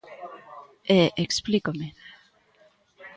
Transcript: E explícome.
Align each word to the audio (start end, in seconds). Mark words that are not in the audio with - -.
E 0.97 0.99
explícome. 1.25 1.87